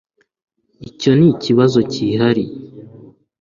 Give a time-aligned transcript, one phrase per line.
[0.89, 2.55] icyo nikibazo cyihariye